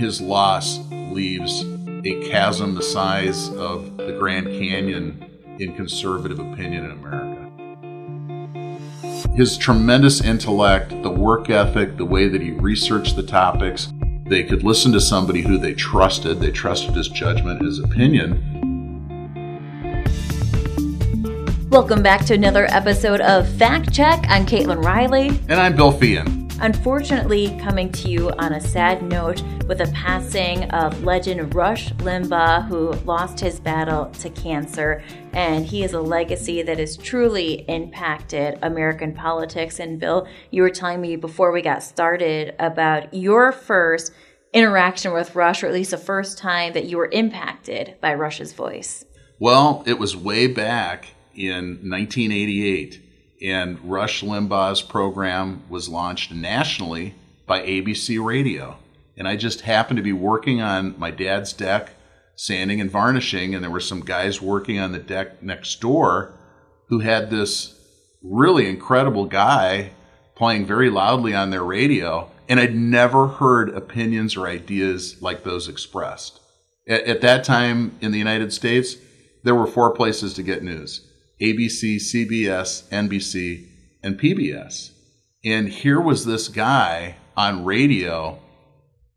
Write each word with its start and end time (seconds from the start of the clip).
His 0.00 0.18
loss 0.22 0.80
leaves 0.90 1.62
a 2.06 2.30
chasm 2.30 2.74
the 2.74 2.82
size 2.82 3.50
of 3.50 3.98
the 3.98 4.16
Grand 4.18 4.46
Canyon 4.46 5.22
in 5.58 5.74
conservative 5.74 6.38
opinion 6.38 6.86
in 6.86 6.90
America. 6.92 7.36
His 9.36 9.58
tremendous 9.58 10.22
intellect, 10.22 10.88
the 11.02 11.10
work 11.10 11.50
ethic, 11.50 11.98
the 11.98 12.06
way 12.06 12.28
that 12.28 12.40
he 12.40 12.52
researched 12.52 13.14
the 13.14 13.22
topics, 13.22 13.92
they 14.24 14.42
could 14.42 14.64
listen 14.64 14.90
to 14.92 15.02
somebody 15.02 15.42
who 15.42 15.58
they 15.58 15.74
trusted. 15.74 16.40
They 16.40 16.50
trusted 16.50 16.94
his 16.94 17.08
judgment, 17.08 17.60
his 17.60 17.78
opinion. 17.78 18.40
Welcome 21.68 22.02
back 22.02 22.24
to 22.24 22.32
another 22.32 22.64
episode 22.70 23.20
of 23.20 23.46
Fact 23.46 23.92
Check. 23.92 24.24
I'm 24.28 24.46
Caitlin 24.46 24.82
Riley. 24.82 25.28
And 25.50 25.60
I'm 25.60 25.76
Bill 25.76 25.92
Feehan. 25.92 26.39
Unfortunately, 26.62 27.58
coming 27.58 27.90
to 27.90 28.10
you 28.10 28.28
on 28.32 28.52
a 28.52 28.60
sad 28.60 29.02
note 29.02 29.42
with 29.66 29.78
the 29.78 29.90
passing 29.94 30.64
of 30.72 31.04
legend 31.04 31.54
Rush 31.54 31.90
Limbaugh, 31.94 32.68
who 32.68 32.92
lost 33.06 33.40
his 33.40 33.58
battle 33.58 34.10
to 34.18 34.28
cancer. 34.28 35.02
And 35.32 35.64
he 35.64 35.84
is 35.84 35.94
a 35.94 36.00
legacy 36.02 36.60
that 36.60 36.78
has 36.78 36.98
truly 36.98 37.64
impacted 37.66 38.58
American 38.60 39.14
politics. 39.14 39.80
And 39.80 39.98
Bill, 39.98 40.28
you 40.50 40.60
were 40.60 40.68
telling 40.68 41.00
me 41.00 41.16
before 41.16 41.50
we 41.50 41.62
got 41.62 41.82
started 41.82 42.54
about 42.58 43.14
your 43.14 43.52
first 43.52 44.12
interaction 44.52 45.14
with 45.14 45.34
Rush, 45.34 45.62
or 45.62 45.66
at 45.66 45.72
least 45.72 45.92
the 45.92 45.96
first 45.96 46.36
time 46.36 46.74
that 46.74 46.84
you 46.84 46.98
were 46.98 47.08
impacted 47.10 47.94
by 48.02 48.12
Rush's 48.12 48.52
voice. 48.52 49.06
Well, 49.38 49.82
it 49.86 49.98
was 49.98 50.14
way 50.14 50.46
back 50.46 51.06
in 51.34 51.78
1988 51.88 53.09
and 53.42 53.78
Rush 53.82 54.22
Limbaugh's 54.22 54.82
program 54.82 55.62
was 55.68 55.88
launched 55.88 56.32
nationally 56.32 57.14
by 57.46 57.62
ABC 57.62 58.22
Radio. 58.22 58.76
And 59.16 59.26
I 59.26 59.36
just 59.36 59.62
happened 59.62 59.96
to 59.96 60.02
be 60.02 60.12
working 60.12 60.60
on 60.60 60.98
my 60.98 61.10
dad's 61.10 61.52
deck, 61.52 61.92
sanding 62.36 62.80
and 62.80 62.90
varnishing, 62.90 63.54
and 63.54 63.62
there 63.62 63.70
were 63.70 63.80
some 63.80 64.00
guys 64.00 64.40
working 64.40 64.78
on 64.78 64.92
the 64.92 64.98
deck 64.98 65.42
next 65.42 65.80
door 65.80 66.32
who 66.88 67.00
had 67.00 67.30
this 67.30 67.74
really 68.22 68.66
incredible 68.66 69.26
guy 69.26 69.90
playing 70.36 70.66
very 70.66 70.90
loudly 70.90 71.34
on 71.34 71.50
their 71.50 71.64
radio. 71.64 72.30
And 72.48 72.58
I'd 72.58 72.74
never 72.74 73.28
heard 73.28 73.70
opinions 73.70 74.36
or 74.36 74.46
ideas 74.46 75.20
like 75.22 75.44
those 75.44 75.68
expressed. 75.68 76.40
At, 76.88 77.04
at 77.04 77.20
that 77.20 77.44
time 77.44 77.96
in 78.00 78.10
the 78.10 78.18
United 78.18 78.52
States, 78.52 78.96
there 79.44 79.54
were 79.54 79.66
four 79.66 79.94
places 79.94 80.34
to 80.34 80.42
get 80.42 80.62
news 80.62 81.09
ABC, 81.40 81.96
CBS, 81.96 82.88
NBC, 82.90 83.66
and 84.02 84.18
PBS. 84.18 84.90
And 85.44 85.68
here 85.68 86.00
was 86.00 86.24
this 86.24 86.48
guy 86.48 87.16
on 87.36 87.64
radio 87.64 88.38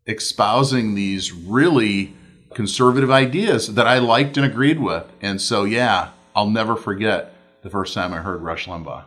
espousing 0.08 0.96
these 0.96 1.32
really 1.32 2.14
conservative 2.54 3.12
ideas 3.12 3.74
that 3.76 3.88
I 3.88 4.00
liked 4.00 4.38
and 4.38 4.46
agreed 4.46 4.80
with. 4.80 5.06
And 5.22 5.42
so, 5.42 5.64
yeah, 5.64 6.12
I'll 6.36 6.50
never 6.50 6.76
forget 6.76 7.34
the 7.62 7.70
first 7.70 7.94
time 7.94 8.14
I 8.14 8.18
heard 8.18 8.42
Rush 8.42 8.68
Limbaugh. 8.68 9.06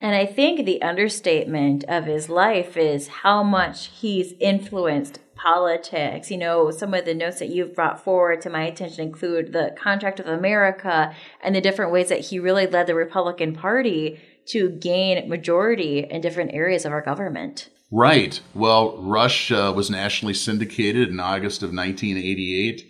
And 0.00 0.14
I 0.14 0.24
think 0.24 0.64
the 0.64 0.80
understatement 0.82 1.84
of 1.86 2.06
his 2.06 2.28
life 2.28 2.76
is 2.76 3.08
how 3.08 3.42
much 3.42 3.88
he's 3.88 4.32
influenced 4.40 5.20
politics. 5.34 6.30
You 6.30 6.38
know, 6.38 6.70
some 6.70 6.94
of 6.94 7.04
the 7.04 7.14
notes 7.14 7.38
that 7.38 7.50
you've 7.50 7.74
brought 7.74 8.02
forward 8.02 8.40
to 8.42 8.50
my 8.50 8.62
attention 8.62 9.06
include 9.06 9.52
the 9.52 9.74
Contract 9.78 10.18
of 10.18 10.26
America 10.26 11.14
and 11.42 11.54
the 11.54 11.60
different 11.60 11.92
ways 11.92 12.08
that 12.08 12.20
he 12.20 12.38
really 12.38 12.66
led 12.66 12.86
the 12.86 12.94
Republican 12.94 13.54
Party 13.54 14.20
to 14.46 14.70
gain 14.70 15.28
majority 15.28 16.00
in 16.00 16.20
different 16.20 16.52
areas 16.54 16.84
of 16.84 16.92
our 16.92 17.02
government. 17.02 17.68
Right. 17.92 18.40
Well, 18.54 18.96
Rush 19.02 19.50
uh, 19.50 19.72
was 19.74 19.90
nationally 19.90 20.34
syndicated 20.34 21.08
in 21.08 21.20
August 21.20 21.62
of 21.62 21.74
1988. 21.74 22.86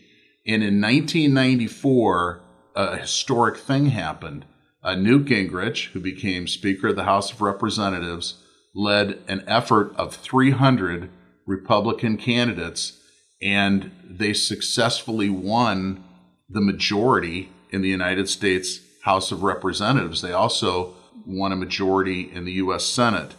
And 0.47 0.62
in 0.62 0.81
1994, 0.81 2.42
a 2.77 2.97
historic 2.98 3.56
thing 3.56 3.86
happened. 3.86 4.44
Uh, 4.83 4.95
Newt 4.95 5.27
Gingrich, 5.27 5.89
who 5.89 6.01
became 6.01 6.47
Speaker 6.47 6.89
of 6.89 6.97
the 6.97 7.05
House 7.05 7.33
of 7.33 7.43
Representatives, 7.43 8.43
led 8.75 9.19
an 9.29 9.45
effort 9.47 9.95
of 9.97 10.15
300 10.15 11.11
Republican 11.47 12.17
candidates, 12.17 12.99
and 13.43 13.91
they 14.05 14.33
successfully 14.33 15.29
won 15.29 16.03
the 16.49 16.61
majority 16.61 17.51
in 17.71 17.83
the 17.83 17.89
United 17.89 18.29
States 18.29 18.81
House 19.05 19.33
of 19.33 19.43
Representatives. 19.43 20.23
They 20.23 20.33
also 20.33 20.95
won 21.27 21.53
a 21.53 21.57
majority 21.57 22.31
in 22.33 22.45
the 22.45 22.53
U.S. 22.53 22.85
Senate. 22.85 23.35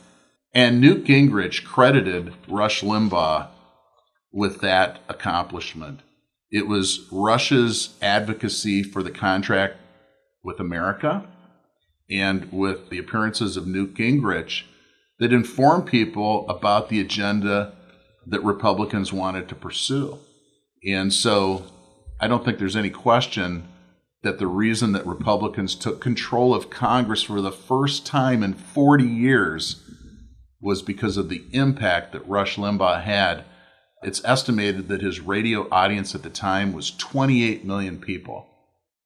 And 0.54 0.82
Newt 0.82 1.06
Gingrich 1.06 1.64
credited 1.66 2.34
Rush 2.48 2.82
Limbaugh 2.82 3.48
with 4.32 4.62
that 4.62 5.00
accomplishment. 5.08 6.02
It 6.52 6.68
was 6.68 7.08
Rush's 7.12 7.96
advocacy 8.02 8.84
for 8.84 9.02
the 9.02 9.12
contract 9.12 9.78
with 10.44 10.60
America 10.60 11.28
and 12.10 12.52
with 12.52 12.90
the 12.90 12.98
appearances 12.98 13.58
of 13.58 13.68
Newt 13.68 13.96
Gingrich 13.96 14.64
that 15.20 15.32
informed 15.32 15.86
people 15.86 16.50
about 16.50 16.90
the 16.90 17.00
agenda 17.00 17.74
that 18.28 18.44
Republicans 18.44 19.14
wanted 19.14 19.48
to 19.50 19.56
pursue. 19.56 20.18
And 20.88 21.14
so 21.14 21.66
I 22.20 22.28
don't 22.28 22.44
think 22.44 22.60
there's 22.60 22.76
any 22.76 22.90
question 22.90 23.68
that 24.24 24.40
the 24.40 24.48
reason 24.48 24.92
that 24.92 25.06
Republicans 25.06 25.76
took 25.76 26.00
control 26.00 26.54
of 26.54 26.70
Congress 26.70 27.24
for 27.24 27.42
the 27.42 27.52
first 27.52 28.06
time 28.06 28.44
in 28.44 28.54
40 28.54 29.04
years 29.04 29.84
was 30.62 30.84
because 30.84 31.18
of 31.18 31.30
the 31.30 31.44
impact 31.52 32.12
that 32.12 32.28
Rush 32.28 32.58
Limbaugh 32.58 33.02
had. 33.02 33.44
It's 34.04 34.24
estimated 34.24 34.88
that 34.90 35.02
his 35.02 35.20
radio 35.20 35.68
audience 35.72 36.14
at 36.14 36.24
the 36.24 36.30
time 36.30 36.74
was 36.74 36.92
28 36.92 37.66
million 37.66 38.00
people. 38.00 38.48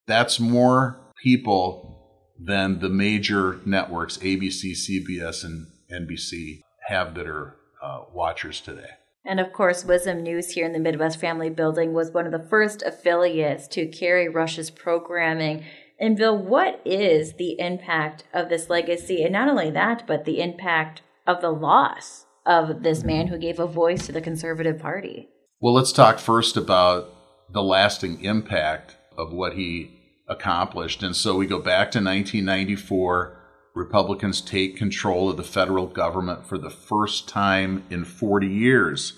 That's 0.07 0.39
more 0.39 0.97
people 1.25 2.07
than 2.39 2.79
the 2.79 2.89
major 2.89 3.59
networks, 3.65 4.19
ABC, 4.19 4.73
CBS, 4.73 5.43
and 5.43 5.67
NBC, 5.91 6.61
have 6.87 7.15
that 7.15 7.25
are 7.25 7.55
uh, 7.81 8.03
watchers 8.13 8.61
today. 8.61 8.91
And 9.25 9.39
of 9.39 9.51
course, 9.51 9.83
Wisdom 9.83 10.21
News 10.21 10.51
here 10.51 10.67
in 10.67 10.73
the 10.73 10.79
Midwest 10.79 11.19
Family 11.19 11.49
Building 11.49 11.93
was 11.93 12.11
one 12.11 12.27
of 12.27 12.31
the 12.31 12.47
first 12.47 12.83
affiliates 12.83 13.67
to 13.69 13.87
carry 13.87 14.29
Rush's 14.29 14.69
programming. 14.69 15.65
And 15.99 16.15
Bill, 16.15 16.37
what 16.37 16.79
is 16.85 17.33
the 17.33 17.59
impact 17.59 18.25
of 18.31 18.49
this 18.49 18.69
legacy? 18.69 19.23
And 19.23 19.33
not 19.33 19.49
only 19.49 19.71
that, 19.71 20.05
but 20.05 20.25
the 20.25 20.41
impact 20.41 21.01
of 21.25 21.41
the 21.41 21.49
loss 21.49 22.27
of 22.45 22.83
this 22.83 23.03
man 23.03 23.27
who 23.27 23.39
gave 23.39 23.59
a 23.59 23.65
voice 23.65 24.05
to 24.05 24.11
the 24.11 24.21
Conservative 24.21 24.77
Party. 24.77 25.29
Well, 25.59 25.73
let's 25.73 25.91
talk 25.91 26.19
first 26.19 26.55
about 26.55 27.09
the 27.51 27.63
lasting 27.63 28.23
impact 28.23 28.97
of 29.17 29.33
what 29.33 29.53
he 29.53 30.04
accomplished. 30.27 31.03
And 31.03 31.15
so 31.15 31.35
we 31.35 31.45
go 31.45 31.59
back 31.59 31.91
to 31.91 31.99
1994. 31.99 33.37
Republicans 33.73 34.41
take 34.41 34.77
control 34.77 35.29
of 35.29 35.37
the 35.37 35.43
federal 35.43 35.87
government 35.87 36.45
for 36.47 36.57
the 36.57 36.69
first 36.69 37.27
time 37.27 37.83
in 37.89 38.05
40 38.05 38.47
years. 38.47 39.13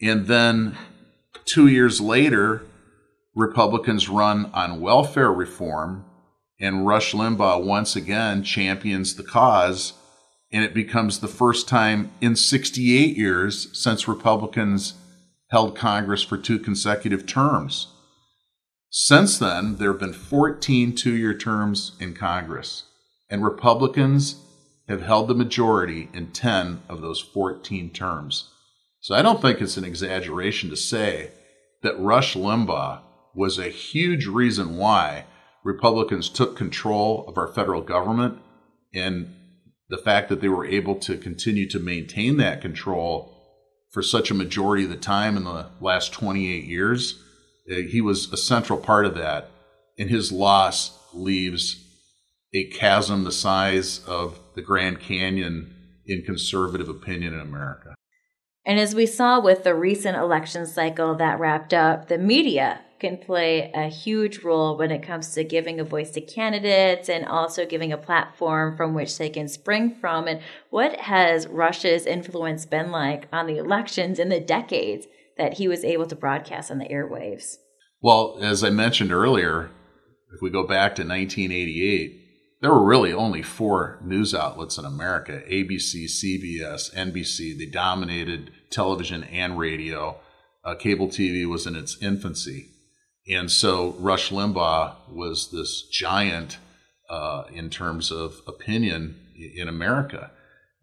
And 0.00 0.26
then 0.26 0.76
two 1.44 1.66
years 1.66 2.00
later, 2.00 2.62
Republicans 3.34 4.08
run 4.08 4.50
on 4.54 4.80
welfare 4.80 5.32
reform, 5.32 6.04
and 6.60 6.86
Rush 6.86 7.12
Limbaugh 7.12 7.64
once 7.64 7.96
again 7.96 8.42
champions 8.42 9.14
the 9.14 9.22
cause. 9.22 9.94
And 10.52 10.64
it 10.64 10.74
becomes 10.74 11.20
the 11.20 11.28
first 11.28 11.68
time 11.68 12.10
in 12.20 12.34
68 12.34 13.16
years 13.16 13.68
since 13.72 14.08
Republicans 14.08 14.94
held 15.50 15.76
Congress 15.76 16.22
for 16.22 16.36
two 16.36 16.58
consecutive 16.58 17.24
terms. 17.26 17.88
Since 18.90 19.38
then, 19.38 19.76
there 19.76 19.92
have 19.92 20.00
been 20.00 20.12
14 20.12 20.94
two 20.94 21.14
year 21.14 21.34
terms 21.36 21.96
in 22.00 22.14
Congress 22.14 22.84
and 23.30 23.44
Republicans 23.44 24.36
have 24.88 25.02
held 25.02 25.28
the 25.28 25.34
majority 25.34 26.08
in 26.12 26.32
10 26.32 26.82
of 26.88 27.00
those 27.00 27.20
14 27.20 27.90
terms. 27.90 28.50
So 29.00 29.14
I 29.14 29.22
don't 29.22 29.40
think 29.40 29.60
it's 29.60 29.76
an 29.76 29.84
exaggeration 29.84 30.68
to 30.70 30.76
say 30.76 31.30
that 31.82 31.98
Rush 31.98 32.34
Limbaugh 32.34 33.00
was 33.34 33.58
a 33.58 33.68
huge 33.68 34.26
reason 34.26 34.76
why 34.76 35.24
Republicans 35.62 36.28
took 36.28 36.56
control 36.56 37.24
of 37.28 37.38
our 37.38 37.46
federal 37.46 37.82
government 37.82 38.38
and 38.92 39.32
the 39.88 39.96
fact 39.96 40.28
that 40.28 40.40
they 40.40 40.48
were 40.48 40.66
able 40.66 40.96
to 40.96 41.16
continue 41.16 41.68
to 41.68 41.78
maintain 41.78 42.36
that 42.38 42.60
control 42.60 43.36
for 43.90 44.02
such 44.02 44.30
a 44.30 44.34
majority 44.34 44.84
of 44.84 44.90
the 44.90 44.96
time 44.96 45.36
in 45.36 45.44
the 45.44 45.66
last 45.80 46.12
28 46.12 46.64
years. 46.64 47.22
Uh, 47.70 47.76
he 47.88 48.00
was 48.00 48.32
a 48.32 48.36
central 48.36 48.78
part 48.78 49.06
of 49.06 49.14
that, 49.14 49.50
and 49.98 50.10
his 50.10 50.32
loss 50.32 50.98
leaves 51.14 51.86
a 52.52 52.64
chasm 52.70 53.24
the 53.24 53.32
size 53.32 54.04
of 54.06 54.38
the 54.54 54.62
Grand 54.62 55.00
Canyon 55.00 55.74
in 56.06 56.22
conservative 56.22 56.88
opinion 56.88 57.34
in 57.34 57.40
America. 57.40 57.94
And 58.66 58.78
as 58.78 58.94
we 58.94 59.06
saw 59.06 59.40
with 59.40 59.64
the 59.64 59.74
recent 59.74 60.16
election 60.16 60.66
cycle 60.66 61.14
that 61.14 61.38
wrapped 61.38 61.72
up, 61.72 62.08
the 62.08 62.18
media 62.18 62.80
can 62.98 63.16
play 63.16 63.70
a 63.74 63.88
huge 63.88 64.40
role 64.40 64.76
when 64.76 64.90
it 64.90 65.02
comes 65.02 65.32
to 65.32 65.42
giving 65.42 65.80
a 65.80 65.84
voice 65.84 66.10
to 66.10 66.20
candidates 66.20 67.08
and 67.08 67.24
also 67.24 67.64
giving 67.64 67.92
a 67.92 67.96
platform 67.96 68.76
from 68.76 68.92
which 68.92 69.16
they 69.16 69.30
can 69.30 69.48
spring 69.48 69.94
from. 69.94 70.28
And 70.28 70.40
what 70.68 71.00
has 71.00 71.46
Rush's 71.46 72.04
influence 72.04 72.66
been 72.66 72.90
like 72.90 73.26
on 73.32 73.46
the 73.46 73.56
elections 73.56 74.18
in 74.18 74.28
the 74.28 74.40
decades 74.40 75.06
that 75.40 75.54
he 75.54 75.66
was 75.66 75.84
able 75.84 76.06
to 76.06 76.14
broadcast 76.14 76.70
on 76.70 76.78
the 76.78 76.84
airwaves? 76.84 77.56
Well, 78.02 78.38
as 78.42 78.62
I 78.62 78.68
mentioned 78.68 79.10
earlier, 79.10 79.70
if 80.34 80.42
we 80.42 80.50
go 80.50 80.66
back 80.66 80.94
to 80.96 81.02
1988, 81.02 82.20
there 82.60 82.70
were 82.70 82.84
really 82.84 83.12
only 83.14 83.42
four 83.42 83.98
news 84.04 84.34
outlets 84.34 84.76
in 84.76 84.84
America 84.84 85.42
ABC, 85.50 86.04
CBS, 86.04 86.94
NBC. 86.94 87.58
They 87.58 87.66
dominated 87.66 88.50
television 88.70 89.24
and 89.24 89.58
radio. 89.58 90.20
Uh, 90.62 90.74
cable 90.74 91.08
TV 91.08 91.48
was 91.48 91.66
in 91.66 91.74
its 91.74 91.96
infancy. 92.02 92.66
And 93.26 93.50
so 93.50 93.92
Rush 93.98 94.30
Limbaugh 94.30 95.10
was 95.10 95.50
this 95.50 95.88
giant 95.90 96.58
uh, 97.08 97.44
in 97.50 97.70
terms 97.70 98.10
of 98.10 98.42
opinion 98.46 99.16
in 99.56 99.68
America. 99.68 100.32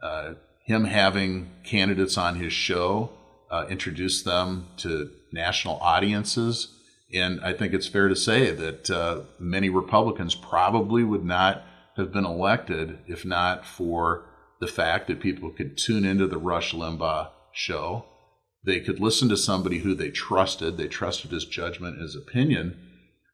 Uh, 0.02 0.34
him 0.66 0.86
having 0.86 1.52
candidates 1.64 2.18
on 2.18 2.36
his 2.36 2.54
show 2.54 3.12
uh, 3.50 3.66
introduced 3.70 4.26
them 4.26 4.68
to 4.78 5.12
national 5.32 5.78
audiences. 5.78 6.74
And 7.14 7.40
I 7.42 7.54
think 7.54 7.74
it's 7.74 7.88
fair 7.88 8.08
to 8.08 8.16
say 8.16 8.52
that 8.52 8.90
uh, 8.90 9.22
many 9.40 9.70
Republicans 9.70 10.36
probably 10.36 11.04
would 11.04 11.24
not 11.24 11.64
have 11.96 12.12
been 12.12 12.26
elected 12.26 13.00
if 13.08 13.26
not 13.26 13.66
for 13.66 14.26
the 14.60 14.68
fact 14.68 15.08
that 15.08 15.20
people 15.20 15.50
could 15.52 15.78
tune 15.78 16.06
into 16.06 16.28
the 16.28 16.38
Rush 16.38 16.74
Limbaugh 16.74 17.30
show. 17.54 18.06
They 18.64 18.80
could 18.80 19.00
listen 19.00 19.30
to 19.30 19.38
somebody 19.38 19.80
who 19.80 19.94
they 19.94 20.10
trusted, 20.10 20.78
they 20.78 20.88
trusted 20.88 21.32
his 21.32 21.46
judgment, 21.46 22.02
his 22.02 22.16
opinion, 22.16 22.78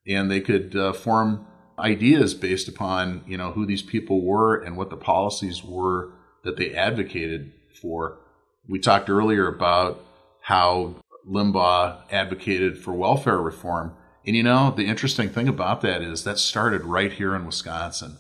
and 0.08 0.30
they 0.30 0.42
could 0.42 0.76
uh, 0.76 0.94
form 0.94 1.48
ideas 1.80 2.34
based 2.34 2.68
upon 2.68 3.24
you 3.28 3.38
know 3.38 3.52
who 3.52 3.66
these 3.66 3.82
people 3.82 4.24
were 4.24 4.56
and 4.56 4.78
what 4.78 4.90
the 4.90 4.98
policies 4.98 5.64
were 5.64 6.14
that 6.44 6.58
they 6.58 6.74
advocated 6.74 7.52
for. 7.82 8.20
We 8.68 8.80
talked 8.80 9.10
earlier 9.10 9.48
about 9.48 10.04
how 10.42 10.96
Limbaugh 11.28 11.98
advocated 12.12 12.78
for 12.78 12.94
welfare 12.94 13.40
reform. 13.40 13.94
And 14.26 14.36
you 14.36 14.44
know, 14.44 14.72
the 14.72 14.86
interesting 14.86 15.30
thing 15.30 15.48
about 15.48 15.82
that 15.82 16.02
is 16.02 16.24
that 16.24 16.40
started 16.40 16.86
right 16.86 17.12
here 17.12 17.36
in 17.36 17.46
Wisconsin. 17.46 18.18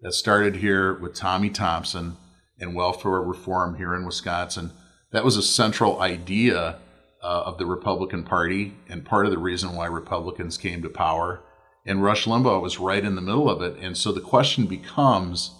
That 0.00 0.12
started 0.12 0.56
here 0.56 0.94
with 0.94 1.14
Tommy 1.14 1.50
Thompson 1.50 2.16
and 2.58 2.74
welfare 2.74 3.20
reform 3.20 3.76
here 3.76 3.94
in 3.94 4.04
Wisconsin. 4.04 4.70
That 5.12 5.24
was 5.24 5.36
a 5.36 5.42
central 5.42 6.00
idea 6.00 6.78
uh, 7.22 7.42
of 7.46 7.58
the 7.58 7.66
Republican 7.66 8.22
Party 8.22 8.74
and 8.88 9.04
part 9.04 9.26
of 9.26 9.32
the 9.32 9.38
reason 9.38 9.74
why 9.74 9.86
Republicans 9.86 10.56
came 10.56 10.82
to 10.82 10.88
power. 10.88 11.42
And 11.84 12.02
Rush 12.02 12.26
Limbaugh 12.26 12.62
was 12.62 12.78
right 12.78 13.04
in 13.04 13.16
the 13.16 13.20
middle 13.20 13.50
of 13.50 13.60
it. 13.60 13.76
And 13.80 13.96
so 13.96 14.12
the 14.12 14.20
question 14.20 14.66
becomes 14.66 15.52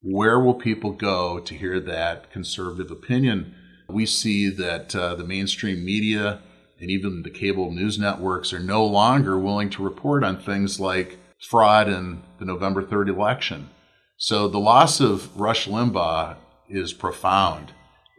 where 0.00 0.38
will 0.38 0.54
people 0.54 0.92
go 0.92 1.40
to 1.40 1.54
hear 1.54 1.80
that 1.80 2.30
conservative 2.30 2.90
opinion? 2.90 3.54
We 3.88 4.06
see 4.06 4.48
that 4.50 4.94
uh, 4.94 5.14
the 5.14 5.24
mainstream 5.24 5.84
media 5.84 6.40
and 6.80 6.90
even 6.90 7.22
the 7.22 7.30
cable 7.30 7.70
news 7.70 7.98
networks 7.98 8.52
are 8.52 8.60
no 8.60 8.84
longer 8.84 9.38
willing 9.38 9.70
to 9.70 9.82
report 9.82 10.24
on 10.24 10.38
things 10.38 10.80
like 10.80 11.18
fraud 11.38 11.88
in 11.88 12.22
the 12.38 12.44
November 12.44 12.82
3rd 12.82 13.08
election. 13.08 13.70
So 14.16 14.48
the 14.48 14.58
loss 14.58 15.00
of 15.00 15.38
Rush 15.38 15.66
Limbaugh 15.68 16.36
is 16.68 16.92
profound. 16.92 17.72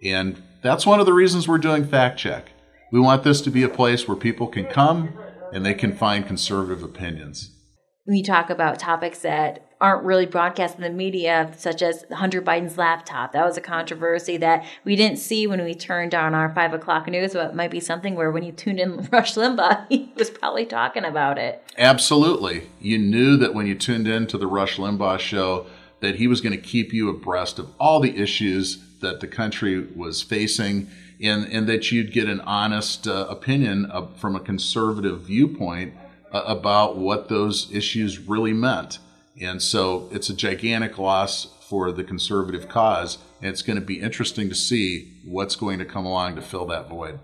And 0.03 0.41
that's 0.61 0.85
one 0.85 0.99
of 0.99 1.05
the 1.05 1.13
reasons 1.13 1.47
we're 1.47 1.57
doing 1.57 1.85
Fact 1.85 2.19
Check. 2.19 2.51
We 2.91 2.99
want 2.99 3.23
this 3.23 3.41
to 3.41 3.49
be 3.49 3.63
a 3.63 3.69
place 3.69 4.07
where 4.07 4.17
people 4.17 4.47
can 4.47 4.65
come 4.65 5.17
and 5.51 5.65
they 5.65 5.73
can 5.73 5.95
find 5.95 6.27
conservative 6.27 6.83
opinions. 6.83 7.51
We 8.07 8.21
talk 8.21 8.51
about 8.51 8.77
topics 8.77 9.19
that 9.19 9.65
aren't 9.81 10.03
really 10.03 10.27
broadcast 10.27 10.75
in 10.75 10.83
the 10.83 10.91
media, 10.91 11.51
such 11.57 11.81
as 11.81 12.05
Hunter 12.11 12.39
Biden's 12.39 12.77
laptop. 12.77 13.31
That 13.31 13.43
was 13.43 13.57
a 13.57 13.61
controversy 13.61 14.37
that 14.37 14.63
we 14.83 14.95
didn't 14.95 15.17
see 15.17 15.47
when 15.47 15.63
we 15.63 15.73
turned 15.73 16.13
on 16.13 16.35
our 16.35 16.53
five 16.53 16.73
o'clock 16.73 17.07
news, 17.07 17.33
but 17.33 17.49
it 17.49 17.55
might 17.55 17.71
be 17.71 17.79
something 17.79 18.13
where 18.15 18.31
when 18.31 18.43
you 18.43 18.51
tuned 18.51 18.79
in 18.79 19.07
Rush 19.11 19.33
Limbaugh, 19.33 19.87
he 19.89 20.13
was 20.15 20.29
probably 20.29 20.67
talking 20.67 21.03
about 21.03 21.39
it. 21.39 21.63
Absolutely. 21.79 22.69
You 22.79 22.99
knew 22.99 23.37
that 23.37 23.55
when 23.55 23.65
you 23.65 23.73
tuned 23.73 24.07
in 24.07 24.27
to 24.27 24.37
the 24.37 24.47
Rush 24.47 24.77
Limbaugh 24.77 25.19
show 25.19 25.65
that 26.01 26.15
he 26.15 26.27
was 26.27 26.41
going 26.41 26.55
to 26.55 26.61
keep 26.61 26.93
you 26.93 27.09
abreast 27.09 27.57
of 27.57 27.69
all 27.79 27.99
the 27.99 28.15
issues 28.15 28.83
that 28.99 29.19
the 29.19 29.27
country 29.27 29.79
was 29.79 30.21
facing 30.21 30.89
and, 31.21 31.45
and 31.51 31.67
that 31.67 31.91
you'd 31.91 32.11
get 32.11 32.29
an 32.29 32.41
honest 32.41 33.07
uh, 33.07 33.25
opinion 33.29 33.85
of, 33.85 34.15
from 34.17 34.35
a 34.35 34.39
conservative 34.39 35.21
viewpoint 35.21 35.93
uh, 35.95 36.04
about 36.45 36.97
what 36.97 37.29
those 37.29 37.71
issues 37.71 38.19
really 38.19 38.53
meant. 38.53 38.99
And 39.41 39.61
so 39.61 40.09
it's 40.11 40.29
a 40.29 40.35
gigantic 40.35 40.97
loss 40.97 41.47
for 41.67 41.91
the 41.91 42.03
conservative 42.03 42.69
cause, 42.69 43.17
and 43.41 43.49
it's 43.49 43.61
going 43.61 43.79
to 43.79 43.85
be 43.85 43.99
interesting 43.99 44.49
to 44.49 44.55
see 44.55 45.21
what's 45.25 45.55
going 45.55 45.79
to 45.79 45.85
come 45.85 46.05
along 46.05 46.35
to 46.35 46.41
fill 46.41 46.65
that 46.67 46.87
void. 46.87 47.19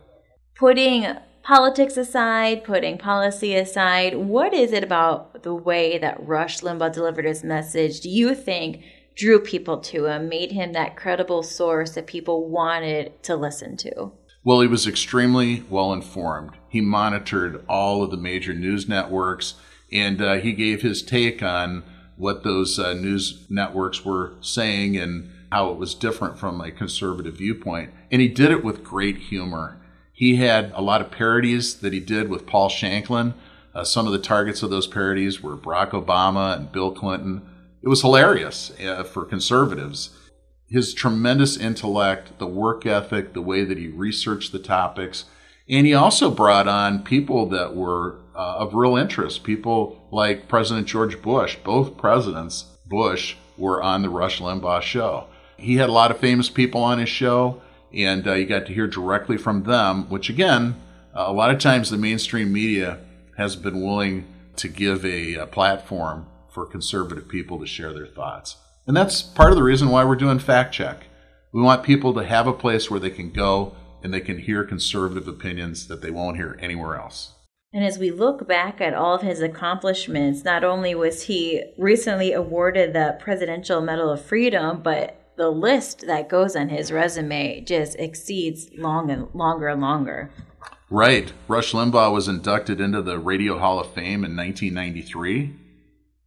Putting 0.55 1.05
politics 1.43 1.97
aside, 1.97 2.63
putting 2.63 2.97
policy 2.97 3.55
aside, 3.55 4.15
what 4.15 4.53
is 4.53 4.71
it 4.71 4.83
about 4.83 5.43
the 5.43 5.55
way 5.55 5.97
that 5.97 6.25
Rush 6.25 6.61
Limbaugh 6.61 6.93
delivered 6.93 7.25
his 7.25 7.43
message 7.43 8.01
do 8.01 8.09
you 8.09 8.35
think 8.35 8.83
drew 9.15 9.39
people 9.39 9.77
to 9.77 10.05
him, 10.05 10.29
made 10.29 10.51
him 10.51 10.73
that 10.73 10.95
credible 10.95 11.43
source 11.43 11.91
that 11.91 12.07
people 12.07 12.47
wanted 12.47 13.21
to 13.23 13.35
listen 13.35 13.77
to? 13.77 14.11
Well, 14.43 14.61
he 14.61 14.67
was 14.67 14.87
extremely 14.87 15.63
well 15.69 15.93
informed. 15.93 16.51
He 16.67 16.81
monitored 16.81 17.63
all 17.67 18.01
of 18.03 18.11
the 18.11 18.17
major 18.17 18.53
news 18.53 18.87
networks 18.87 19.55
and 19.91 20.21
uh, 20.21 20.35
he 20.35 20.53
gave 20.53 20.81
his 20.81 21.01
take 21.01 21.43
on 21.43 21.83
what 22.15 22.43
those 22.43 22.79
uh, 22.79 22.93
news 22.93 23.45
networks 23.49 24.05
were 24.05 24.33
saying 24.41 24.97
and 24.97 25.29
how 25.51 25.69
it 25.69 25.77
was 25.77 25.93
different 25.93 26.39
from 26.39 26.61
a 26.61 26.71
conservative 26.71 27.37
viewpoint. 27.37 27.91
And 28.09 28.21
he 28.21 28.27
did 28.27 28.51
it 28.51 28.63
with 28.63 28.83
great 28.83 29.17
humor. 29.17 29.77
He 30.13 30.37
had 30.37 30.71
a 30.73 30.81
lot 30.81 31.01
of 31.01 31.11
parodies 31.11 31.75
that 31.79 31.93
he 31.93 31.99
did 31.99 32.29
with 32.29 32.45
Paul 32.45 32.69
Shanklin. 32.69 33.33
Uh, 33.73 33.83
some 33.83 34.05
of 34.05 34.13
the 34.13 34.19
targets 34.19 34.63
of 34.63 34.69
those 34.69 34.87
parodies 34.87 35.41
were 35.41 35.57
Barack 35.57 35.91
Obama 35.91 36.55
and 36.55 36.71
Bill 36.71 36.91
Clinton. 36.91 37.41
It 37.81 37.89
was 37.89 38.01
hilarious 38.01 38.71
uh, 38.79 39.03
for 39.03 39.25
conservatives. 39.25 40.11
His 40.71 40.93
tremendous 40.93 41.57
intellect, 41.57 42.39
the 42.39 42.47
work 42.47 42.85
ethic, 42.85 43.33
the 43.33 43.41
way 43.41 43.63
that 43.63 43.77
he 43.77 43.87
researched 43.87 44.51
the 44.51 44.59
topics, 44.59 45.25
and 45.69 45.85
he 45.85 45.93
also 45.93 46.31
brought 46.31 46.67
on 46.67 47.03
people 47.03 47.47
that 47.49 47.75
were 47.75 48.19
uh, 48.35 48.55
of 48.57 48.73
real 48.73 48.95
interest. 48.95 49.43
People 49.43 50.07
like 50.11 50.47
President 50.47 50.87
George 50.87 51.21
Bush. 51.21 51.57
Both 51.63 51.97
presidents, 51.97 52.65
Bush, 52.85 53.35
were 53.57 53.83
on 53.83 54.01
the 54.01 54.09
Rush 54.09 54.39
Limbaugh 54.39 54.81
show. 54.81 55.27
He 55.57 55.75
had 55.75 55.89
a 55.89 55.93
lot 55.93 56.11
of 56.11 56.19
famous 56.19 56.49
people 56.49 56.81
on 56.81 56.99
his 56.99 57.09
show 57.09 57.61
and 57.93 58.27
uh, 58.27 58.33
you 58.33 58.45
got 58.45 58.65
to 58.67 58.73
hear 58.73 58.87
directly 58.87 59.37
from 59.37 59.63
them, 59.63 60.09
which 60.09 60.29
again, 60.29 60.75
uh, 61.15 61.25
a 61.27 61.33
lot 61.33 61.51
of 61.51 61.59
times 61.59 61.89
the 61.89 61.97
mainstream 61.97 62.51
media 62.51 62.99
has 63.37 63.55
been 63.55 63.81
willing 63.81 64.25
to 64.55 64.67
give 64.67 65.05
a, 65.05 65.35
a, 65.35 65.47
platform 65.47 66.27
for 66.49 66.65
conservative 66.65 67.27
people 67.27 67.59
to 67.59 67.65
share 67.65 67.93
their 67.93 68.05
thoughts. 68.05 68.57
And 68.87 68.97
that's 68.97 69.21
part 69.21 69.51
of 69.51 69.55
the 69.55 69.63
reason 69.63 69.89
why 69.89 70.03
we're 70.03 70.15
doing 70.15 70.39
Fact 70.39 70.73
Check. 70.73 71.05
We 71.53 71.61
want 71.61 71.83
people 71.83 72.13
to 72.13 72.25
have 72.25 72.47
a 72.47 72.53
place 72.53 72.89
where 72.89 72.99
they 72.99 73.09
can 73.09 73.31
go 73.31 73.75
and 74.03 74.13
they 74.13 74.21
can 74.21 74.39
hear 74.39 74.63
conservative 74.63 75.27
opinions 75.27 75.87
that 75.87 76.01
they 76.01 76.09
won't 76.09 76.37
hear 76.37 76.57
anywhere 76.59 76.95
else. 76.95 77.33
And 77.73 77.85
as 77.85 77.99
we 77.99 78.11
look 78.11 78.47
back 78.47 78.81
at 78.81 78.93
all 78.93 79.15
of 79.15 79.21
his 79.21 79.41
accomplishments, 79.41 80.43
not 80.43 80.63
only 80.63 80.95
was 80.95 81.23
he 81.23 81.63
recently 81.77 82.33
awarded 82.33 82.93
the 82.93 83.17
Presidential 83.19 83.81
Medal 83.81 84.09
of 84.09 84.25
Freedom, 84.25 84.81
but 84.81 85.33
the 85.37 85.49
list 85.49 86.05
that 86.07 86.27
goes 86.27 86.55
on 86.55 86.69
his 86.69 86.91
resume 86.91 87.61
just 87.61 87.97
exceeds 87.97 88.69
long 88.77 89.09
and 89.09 89.27
longer 89.33 89.67
and 89.67 89.81
longer. 89.81 90.31
Right. 90.89 91.31
Rush 91.47 91.71
Limbaugh 91.71 92.11
was 92.11 92.27
inducted 92.27 92.81
into 92.81 93.01
the 93.01 93.19
Radio 93.19 93.57
Hall 93.57 93.79
of 93.79 93.93
Fame 93.93 94.25
in 94.25 94.35
1993 94.35 95.55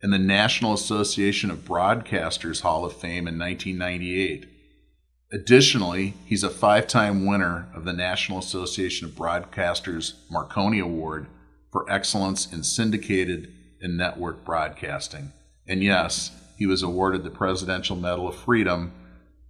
and 0.05 0.13
the 0.13 0.19
National 0.19 0.75
Association 0.75 1.51
of 1.51 1.65
Broadcasters 1.65 2.61
Hall 2.61 2.85
of 2.85 2.93
Fame 2.93 3.27
in 3.27 3.39
1998. 3.39 4.47
Additionally, 5.33 6.13
he's 6.27 6.45
a 6.45 6.51
five 6.51 6.87
time 6.87 7.25
winner 7.25 7.71
of 7.75 7.87
the 7.87 7.93
National 7.95 8.39
Association 8.39 9.09
of 9.09 9.15
Broadcasters 9.15 10.17
Marconi 10.31 10.79
Award 10.79 11.27
for 11.73 11.91
excellence 11.91 12.53
in 12.53 12.63
syndicated 12.63 13.51
and 13.81 13.97
network 13.97 14.45
broadcasting. 14.45 15.33
And 15.67 15.83
yes, 15.83 16.33
he 16.59 16.67
was 16.67 16.83
awarded 16.83 17.25
the 17.25 17.31
Presidential 17.31 17.97
Medal 17.97 18.29
of 18.29 18.37
Freedom 18.37 18.93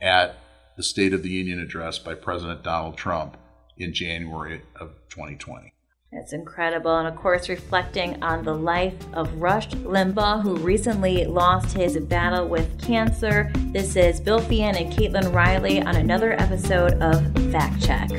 at 0.00 0.36
the 0.76 0.84
State 0.84 1.12
of 1.12 1.24
the 1.24 1.30
Union 1.30 1.58
address 1.58 1.98
by 1.98 2.14
President 2.14 2.62
Donald 2.62 2.96
Trump 2.96 3.36
in 3.76 3.92
January 3.92 4.62
of 4.76 4.90
2020. 5.08 5.73
That's 6.14 6.32
incredible. 6.32 6.96
And 6.96 7.08
of 7.08 7.16
course, 7.16 7.48
reflecting 7.48 8.22
on 8.22 8.44
the 8.44 8.54
life 8.54 8.94
of 9.14 9.34
Rush 9.34 9.68
Limbaugh, 9.70 10.42
who 10.42 10.56
recently 10.56 11.24
lost 11.24 11.76
his 11.76 11.98
battle 11.98 12.46
with 12.46 12.80
cancer. 12.80 13.50
This 13.72 13.96
is 13.96 14.20
Bill 14.20 14.40
Feehan 14.40 14.80
and 14.80 14.92
Caitlin 14.92 15.34
Riley 15.34 15.82
on 15.82 15.96
another 15.96 16.32
episode 16.40 16.94
of 17.02 17.20
Fact 17.50 17.82
Check. 17.84 18.10